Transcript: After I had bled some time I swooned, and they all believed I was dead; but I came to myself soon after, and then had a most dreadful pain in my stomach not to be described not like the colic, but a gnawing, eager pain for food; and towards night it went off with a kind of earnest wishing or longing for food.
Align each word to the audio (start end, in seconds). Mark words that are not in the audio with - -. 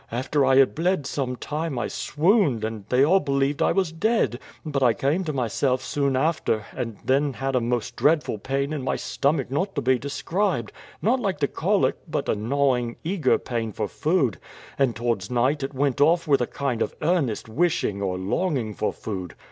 After 0.11 0.43
I 0.43 0.55
had 0.55 0.73
bled 0.73 1.05
some 1.05 1.35
time 1.35 1.77
I 1.77 1.87
swooned, 1.87 2.63
and 2.63 2.85
they 2.89 3.05
all 3.05 3.19
believed 3.19 3.61
I 3.61 3.71
was 3.71 3.91
dead; 3.91 4.39
but 4.65 4.81
I 4.81 4.93
came 4.95 5.23
to 5.25 5.31
myself 5.31 5.83
soon 5.83 6.15
after, 6.15 6.65
and 6.75 6.97
then 7.05 7.33
had 7.33 7.55
a 7.55 7.61
most 7.61 7.97
dreadful 7.97 8.39
pain 8.39 8.73
in 8.73 8.81
my 8.81 8.95
stomach 8.95 9.51
not 9.51 9.75
to 9.75 9.81
be 9.83 9.99
described 9.99 10.71
not 11.03 11.19
like 11.19 11.37
the 11.37 11.47
colic, 11.47 11.97
but 12.09 12.27
a 12.27 12.33
gnawing, 12.35 12.95
eager 13.03 13.37
pain 13.37 13.71
for 13.71 13.87
food; 13.87 14.39
and 14.79 14.95
towards 14.95 15.29
night 15.29 15.61
it 15.61 15.75
went 15.75 16.01
off 16.01 16.27
with 16.27 16.41
a 16.41 16.47
kind 16.47 16.81
of 16.81 16.95
earnest 17.03 17.47
wishing 17.47 18.01
or 18.01 18.17
longing 18.17 18.73
for 18.73 18.91
food. 18.91 19.35